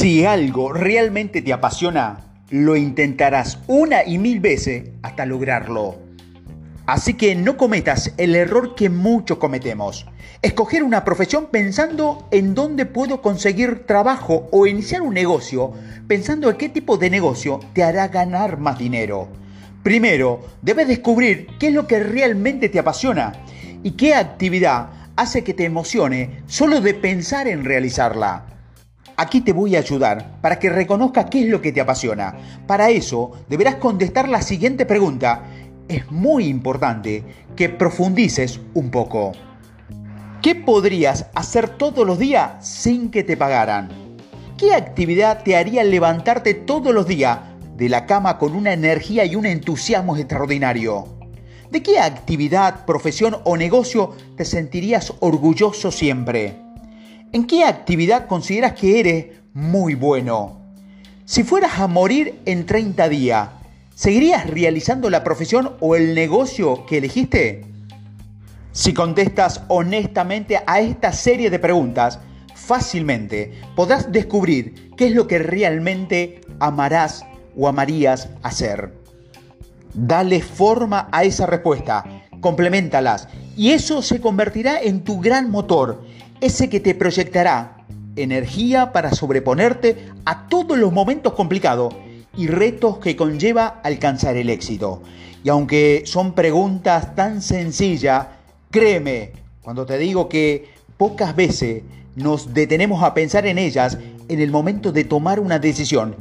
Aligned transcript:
Si 0.00 0.24
algo 0.24 0.72
realmente 0.72 1.42
te 1.42 1.52
apasiona, 1.52 2.20
lo 2.48 2.74
intentarás 2.74 3.58
una 3.66 4.02
y 4.02 4.16
mil 4.16 4.40
veces 4.40 4.92
hasta 5.02 5.26
lograrlo. 5.26 5.98
Así 6.86 7.12
que 7.12 7.34
no 7.34 7.58
cometas 7.58 8.14
el 8.16 8.34
error 8.34 8.74
que 8.74 8.88
muchos 8.88 9.36
cometemos. 9.36 10.06
Escoger 10.40 10.84
una 10.84 11.04
profesión 11.04 11.48
pensando 11.50 12.26
en 12.30 12.54
dónde 12.54 12.86
puedo 12.86 13.20
conseguir 13.20 13.84
trabajo 13.84 14.48
o 14.52 14.66
iniciar 14.66 15.02
un 15.02 15.12
negocio 15.12 15.74
pensando 16.08 16.48
en 16.48 16.56
qué 16.56 16.70
tipo 16.70 16.96
de 16.96 17.10
negocio 17.10 17.60
te 17.74 17.82
hará 17.82 18.08
ganar 18.08 18.58
más 18.58 18.78
dinero. 18.78 19.28
Primero, 19.82 20.40
debes 20.62 20.88
descubrir 20.88 21.46
qué 21.58 21.66
es 21.66 21.74
lo 21.74 21.86
que 21.86 22.00
realmente 22.02 22.70
te 22.70 22.78
apasiona 22.78 23.32
y 23.82 23.90
qué 23.90 24.14
actividad 24.14 24.88
hace 25.16 25.44
que 25.44 25.52
te 25.52 25.66
emocione 25.66 26.40
solo 26.46 26.80
de 26.80 26.94
pensar 26.94 27.48
en 27.48 27.66
realizarla. 27.66 28.46
Aquí 29.20 29.42
te 29.42 29.52
voy 29.52 29.76
a 29.76 29.80
ayudar 29.80 30.40
para 30.40 30.58
que 30.58 30.70
reconozcas 30.70 31.26
qué 31.26 31.42
es 31.42 31.48
lo 31.48 31.60
que 31.60 31.72
te 31.72 31.82
apasiona. 31.82 32.38
Para 32.66 32.88
eso 32.88 33.32
deberás 33.50 33.74
contestar 33.74 34.30
la 34.30 34.40
siguiente 34.40 34.86
pregunta. 34.86 35.42
Es 35.88 36.10
muy 36.10 36.46
importante 36.46 37.22
que 37.54 37.68
profundices 37.68 38.60
un 38.72 38.90
poco. 38.90 39.32
¿Qué 40.40 40.54
podrías 40.54 41.26
hacer 41.34 41.68
todos 41.68 42.06
los 42.06 42.18
días 42.18 42.66
sin 42.66 43.10
que 43.10 43.22
te 43.22 43.36
pagaran? 43.36 43.90
¿Qué 44.56 44.72
actividad 44.72 45.42
te 45.42 45.54
haría 45.54 45.84
levantarte 45.84 46.54
todos 46.54 46.94
los 46.94 47.06
días 47.06 47.40
de 47.76 47.90
la 47.90 48.06
cama 48.06 48.38
con 48.38 48.56
una 48.56 48.72
energía 48.72 49.26
y 49.26 49.36
un 49.36 49.44
entusiasmo 49.44 50.16
extraordinario? 50.16 51.04
¿De 51.70 51.82
qué 51.82 51.98
actividad, 51.98 52.86
profesión 52.86 53.36
o 53.44 53.58
negocio 53.58 54.14
te 54.38 54.46
sentirías 54.46 55.12
orgulloso 55.20 55.92
siempre? 55.92 56.69
¿En 57.32 57.46
qué 57.46 57.64
actividad 57.64 58.26
consideras 58.26 58.72
que 58.72 58.98
eres 58.98 59.26
muy 59.54 59.94
bueno? 59.94 60.62
Si 61.24 61.44
fueras 61.44 61.78
a 61.78 61.86
morir 61.86 62.40
en 62.44 62.66
30 62.66 63.08
días, 63.08 63.50
¿seguirías 63.94 64.50
realizando 64.50 65.08
la 65.10 65.22
profesión 65.22 65.76
o 65.78 65.94
el 65.94 66.16
negocio 66.16 66.84
que 66.86 66.98
elegiste? 66.98 67.66
Si 68.72 68.92
contestas 68.92 69.62
honestamente 69.68 70.60
a 70.66 70.80
esta 70.80 71.12
serie 71.12 71.50
de 71.50 71.60
preguntas, 71.60 72.18
fácilmente 72.56 73.60
podrás 73.76 74.10
descubrir 74.10 74.90
qué 74.96 75.06
es 75.06 75.14
lo 75.14 75.28
que 75.28 75.38
realmente 75.38 76.40
amarás 76.58 77.24
o 77.56 77.68
amarías 77.68 78.28
hacer. 78.42 78.92
Dale 79.94 80.42
forma 80.42 81.08
a 81.12 81.22
esa 81.22 81.46
respuesta, 81.46 82.04
complementalas 82.40 83.28
y 83.56 83.70
eso 83.70 84.02
se 84.02 84.20
convertirá 84.20 84.80
en 84.80 85.04
tu 85.04 85.20
gran 85.20 85.48
motor 85.52 86.02
ese 86.40 86.68
que 86.68 86.80
te 86.80 86.94
proyectará 86.94 87.84
energía 88.16 88.92
para 88.92 89.12
sobreponerte 89.12 90.08
a 90.24 90.48
todos 90.48 90.78
los 90.78 90.92
momentos 90.92 91.34
complicados 91.34 91.94
y 92.36 92.46
retos 92.46 92.98
que 92.98 93.16
conlleva 93.16 93.80
alcanzar 93.82 94.36
el 94.36 94.50
éxito. 94.50 95.02
Y 95.42 95.48
aunque 95.48 96.02
son 96.06 96.34
preguntas 96.34 97.14
tan 97.14 97.42
sencillas, 97.42 98.26
créeme 98.70 99.32
cuando 99.62 99.86
te 99.86 99.98
digo 99.98 100.28
que 100.28 100.68
pocas 100.96 101.34
veces 101.34 101.82
nos 102.16 102.52
detenemos 102.52 103.02
a 103.02 103.14
pensar 103.14 103.46
en 103.46 103.58
ellas 103.58 103.98
en 104.28 104.40
el 104.40 104.50
momento 104.50 104.92
de 104.92 105.04
tomar 105.04 105.40
una 105.40 105.58
decisión 105.58 106.14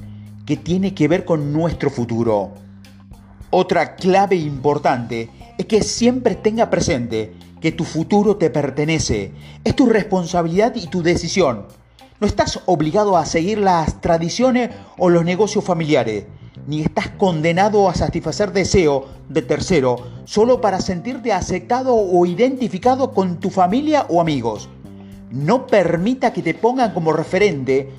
que 0.45 0.57
tiene 0.57 0.93
que 0.93 1.07
ver 1.07 1.25
con 1.25 1.53
nuestro 1.53 1.89
futuro. 1.89 2.51
Otra 3.51 3.95
clave 3.95 4.35
importante 4.35 5.29
es 5.57 5.65
que 5.65 5.83
siempre 5.83 6.35
tenga 6.35 6.69
presente 6.69 7.33
que 7.61 7.71
tu 7.71 7.83
futuro 7.83 8.37
te 8.37 8.49
pertenece. 8.49 9.31
Es 9.63 9.75
tu 9.75 9.85
responsabilidad 9.87 10.75
y 10.75 10.87
tu 10.87 11.01
decisión. 11.01 11.65
No 12.19 12.27
estás 12.27 12.61
obligado 12.65 13.17
a 13.17 13.25
seguir 13.25 13.59
las 13.59 14.01
tradiciones 14.01 14.71
o 14.97 15.09
los 15.09 15.23
negocios 15.23 15.63
familiares, 15.63 16.25
ni 16.67 16.81
estás 16.81 17.09
condenado 17.09 17.89
a 17.89 17.95
satisfacer 17.95 18.51
deseo 18.51 19.07
de 19.29 19.41
tercero 19.41 19.95
solo 20.25 20.59
para 20.59 20.81
sentirte 20.81 21.31
aceptado 21.31 21.95
o 21.95 22.25
identificado 22.25 23.11
con 23.11 23.39
tu 23.39 23.49
familia 23.49 24.05
o 24.09 24.19
amigos. 24.19 24.69
No 25.31 25.67
permita 25.67 26.33
que 26.33 26.41
te 26.41 26.53
pongan 26.53 26.93
como 26.93 27.13
referente 27.13 27.89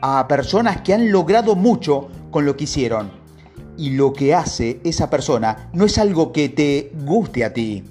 a 0.00 0.26
personas 0.26 0.80
que 0.80 0.94
han 0.94 1.12
logrado 1.12 1.54
mucho 1.54 2.08
con 2.30 2.44
lo 2.46 2.56
que 2.56 2.64
hicieron. 2.64 3.10
Y 3.76 3.90
lo 3.90 4.12
que 4.12 4.34
hace 4.34 4.80
esa 4.84 5.08
persona 5.08 5.70
no 5.72 5.84
es 5.84 5.98
algo 5.98 6.32
que 6.32 6.48
te 6.48 6.92
guste 7.04 7.44
a 7.44 7.52
ti. 7.52 7.84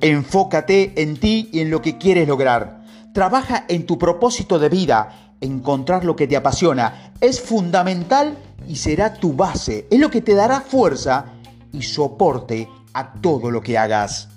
Enfócate 0.00 1.02
en 1.02 1.16
ti 1.16 1.48
y 1.52 1.58
en 1.58 1.70
lo 1.70 1.82
que 1.82 1.98
quieres 1.98 2.28
lograr. 2.28 2.82
Trabaja 3.12 3.64
en 3.66 3.84
tu 3.84 3.98
propósito 3.98 4.60
de 4.60 4.68
vida. 4.68 5.34
Encontrar 5.40 6.04
lo 6.04 6.14
que 6.14 6.28
te 6.28 6.36
apasiona 6.36 7.14
es 7.20 7.40
fundamental 7.40 8.38
y 8.68 8.76
será 8.76 9.14
tu 9.14 9.32
base. 9.32 9.88
Es 9.90 9.98
lo 9.98 10.08
que 10.08 10.20
te 10.20 10.34
dará 10.34 10.60
fuerza 10.60 11.32
y 11.72 11.82
soporte 11.82 12.68
a 12.92 13.12
todo 13.14 13.50
lo 13.50 13.60
que 13.60 13.76
hagas. 13.76 14.28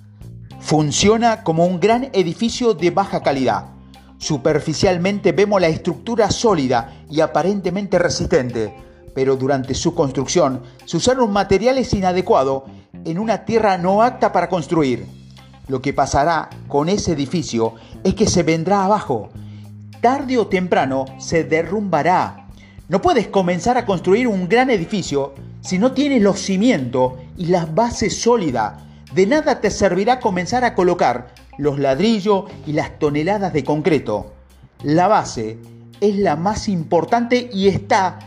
Funciona 0.60 1.44
como 1.44 1.66
un 1.66 1.80
gran 1.80 2.10
edificio 2.14 2.74
de 2.74 2.90
baja 2.90 3.22
calidad. 3.22 3.66
Superficialmente 4.18 5.32
vemos 5.32 5.62
la 5.62 5.68
estructura 5.68 6.32
sólida 6.32 7.04
y 7.08 7.22
aparentemente 7.22 8.00
resistente, 8.00 8.76
pero 9.14 9.36
durante 9.36 9.76
su 9.76 9.94
construcción 9.94 10.64
se 10.86 10.98
usaron 10.98 11.32
materiales 11.32 11.94
inadecuados 11.94 12.64
en 13.06 13.20
una 13.20 13.46
tierra 13.46 13.78
no 13.78 14.02
apta 14.02 14.32
para 14.32 14.50
construir 14.50 15.21
lo 15.68 15.82
que 15.82 15.94
pasará 15.94 16.50
con 16.68 16.90
ese 16.90 17.14
edificio 17.14 17.76
es 18.04 18.16
que 18.16 18.28
se 18.28 18.44
vendrá 18.44 18.84
abajo. 18.84 19.30
Tarde 20.02 20.38
o 20.38 20.48
temprano 20.48 21.06
se 21.20 21.44
derrumbará. 21.44 22.48
No 22.90 23.02
puedes 23.02 23.28
comenzar 23.28 23.78
a 23.78 23.86
construir 23.86 24.28
un 24.28 24.50
gran 24.50 24.70
edificio 24.70 25.34
si 25.62 25.78
no 25.78 25.94
tienes 25.94 26.22
los 26.22 26.40
cimientos 26.40 27.14
y 27.38 27.46
las 27.46 27.74
bases 27.74 28.20
sólidas. 28.20 28.82
De 29.14 29.28
nada 29.28 29.62
te 29.62 29.70
servirá 29.70 30.20
comenzar 30.20 30.64
a 30.64 30.74
colocar 30.74 31.34
los 31.58 31.80
ladrillos 31.80 32.46
y 32.66 32.74
las 32.74 32.98
toneladas 32.98 33.54
de 33.54 33.64
concreto. 33.64 34.34
La 34.84 35.08
base 35.08 35.58
es 36.00 36.16
la 36.18 36.36
más 36.36 36.68
importante 36.68 37.50
y 37.54 37.68
está 37.68 38.20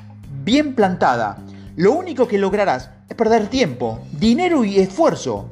bien 0.44 0.75
plantada. 0.75 1.39
Lo 1.77 1.93
único 1.93 2.28
que 2.28 2.39
lograrás 2.39 2.91
es 3.09 3.17
perder 3.17 3.49
tiempo, 3.49 3.99
dinero 4.12 4.65
y 4.65 4.78
esfuerzo. 4.78 5.50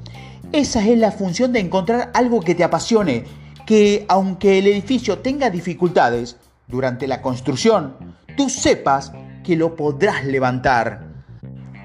Esa 0.53 0.87
es 0.87 0.99
la 0.99 1.11
función 1.11 1.51
de 1.55 1.61
encontrar 1.61 2.11
algo 2.13 2.41
que 2.41 2.55
te 2.55 2.63
apasione, 2.63 3.25
que 3.65 4.05
aunque 4.07 4.59
el 4.59 4.67
edificio 4.67 5.21
tenga 5.21 5.49
dificultades 5.49 6.37
durante 6.69 7.09
la 7.09 7.23
construcción, 7.23 7.97
tú 8.37 8.51
sepas 8.51 9.13
que 9.43 9.57
lo 9.57 9.77
podrás 9.77 10.27
levantar. 10.27 11.07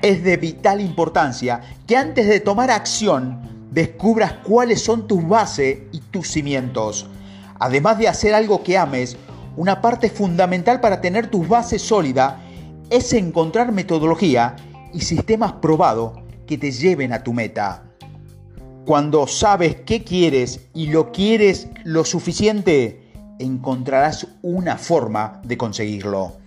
Es 0.01 0.21
de 0.21 0.35
vital 0.35 0.81
importancia 0.81 1.61
que 1.87 1.95
antes 1.95 2.27
de 2.27 2.41
tomar 2.41 2.69
acción 2.69 3.69
descubras 3.71 4.33
cuáles 4.43 4.83
son 4.83 5.07
tus 5.07 5.25
bases 5.25 5.83
y 5.93 6.01
tus 6.01 6.27
cimientos. 6.27 7.07
Además 7.59 7.97
de 7.97 8.09
hacer 8.09 8.33
algo 8.33 8.63
que 8.63 8.77
ames, 8.77 9.15
una 9.55 9.81
parte 9.81 10.09
fundamental 10.09 10.81
para 10.81 10.99
tener 10.99 11.27
tus 11.27 11.47
bases 11.47 11.81
sólidas 11.81 12.35
es 12.89 13.13
encontrar 13.13 13.71
metodología 13.71 14.57
y 14.93 14.99
sistemas 14.99 15.53
probados 15.53 16.19
que 16.45 16.57
te 16.57 16.73
lleven 16.73 17.13
a 17.13 17.23
tu 17.23 17.31
meta. 17.31 17.86
Cuando 18.87 19.27
sabes 19.27 19.75
qué 19.85 20.05
quieres 20.05 20.61
y 20.73 20.87
lo 20.87 21.11
quieres 21.11 21.67
lo 21.83 22.05
suficiente, 22.05 23.11
encontrarás 23.37 24.27
una 24.41 24.77
forma 24.77 25.41
de 25.43 25.57
conseguirlo. 25.57 26.37